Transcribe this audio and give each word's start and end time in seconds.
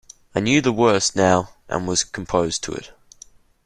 I 0.33 0.39
knew 0.39 0.61
the 0.61 0.71
worst 0.71 1.15
now 1.15 1.51
and 1.69 1.87
was 1.87 2.03
composed 2.03 2.63
to 2.63 2.71
it. 2.71 2.91